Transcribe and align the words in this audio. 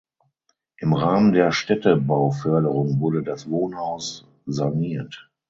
Im 0.77 0.95
Rahmen 0.95 1.31
der 1.31 1.51
Städtebauförderung 1.51 2.99
wurde 2.99 3.21
das 3.21 3.47
Wohnhaus 3.51 4.25
saniert. 4.47 5.29